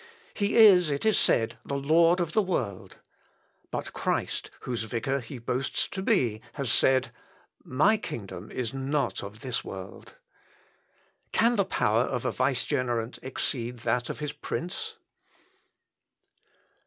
[0.33, 2.97] He is, it is said, the lord of the world.
[3.69, 7.11] But Christ, whose vicar he boasts to be, has said,
[7.63, 10.15] 'My kingdom is not of this world.'
[11.31, 14.95] Can the power of a vicegerent exceed that of his prince?..."